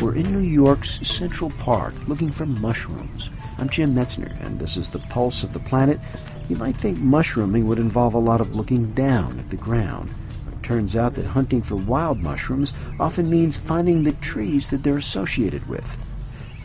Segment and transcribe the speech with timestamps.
[0.00, 3.30] We're in New York's Central Park looking for mushrooms.
[3.58, 6.00] I'm Jim Metzner, and this is the Pulse of the Planet.
[6.48, 10.10] You might think mushrooming would involve a lot of looking down at the ground.
[10.44, 14.82] But it turns out that hunting for wild mushrooms often means finding the trees that
[14.82, 15.96] they're associated with.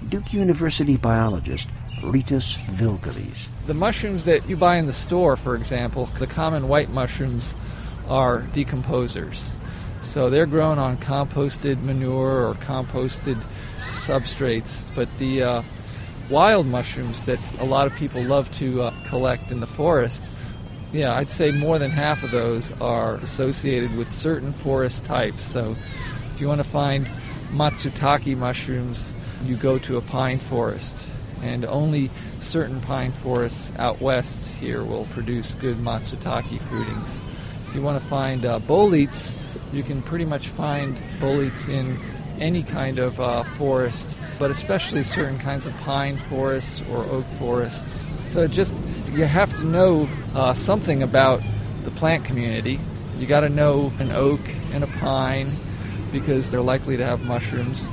[0.10, 1.70] Duke University biologist
[2.02, 3.48] Rytas Vilgalys.
[3.66, 7.54] The mushrooms that you buy in the store, for example, the common white mushrooms,
[8.08, 9.54] are decomposers.
[10.06, 13.44] So they're grown on composted manure or composted
[13.78, 14.86] substrates.
[14.96, 15.62] But the uh,
[16.30, 20.32] wild mushrooms that a lot of people love to uh, collect in the forest,
[20.94, 25.44] yeah, I'd say more than half of those are associated with certain forest types.
[25.44, 25.76] So
[26.34, 27.08] if you want to find
[27.52, 31.10] matsutake mushrooms, you go to a pine forest.
[31.42, 32.10] And only
[32.40, 37.20] certain pine forests out west here will produce good matsutake fruitings.
[37.76, 39.36] If you want to find uh, boletes,
[39.74, 41.98] you can pretty much find boletes in
[42.40, 48.10] any kind of uh, forest, but especially certain kinds of pine forests or oak forests.
[48.28, 48.74] So just
[49.12, 51.42] you have to know uh, something about
[51.84, 52.80] the plant community.
[53.18, 54.40] You got to know an oak
[54.72, 55.52] and a pine
[56.14, 57.92] because they're likely to have mushrooms.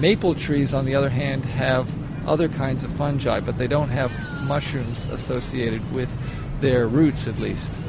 [0.00, 1.88] Maple trees, on the other hand, have
[2.26, 4.10] other kinds of fungi, but they don't have
[4.42, 6.10] mushrooms associated with
[6.60, 7.80] their roots, at least.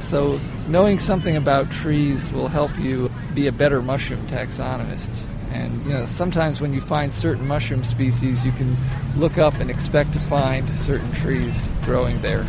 [0.00, 5.24] So, knowing something about trees will help you be a better mushroom taxonomist.
[5.52, 8.76] And you know, sometimes when you find certain mushroom species, you can
[9.16, 12.44] look up and expect to find certain trees growing there.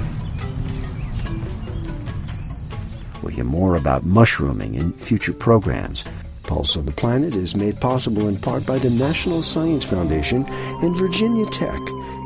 [3.22, 6.04] We'll hear more about mushrooming in future programs.
[6.44, 10.96] Pulse of the Planet is made possible in part by the National Science Foundation and
[10.96, 11.80] Virginia Tech,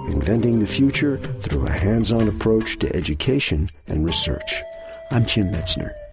[0.08, 4.62] inventing the future through a hands on approach to education and research.
[5.12, 6.09] I'm Jim Metzner.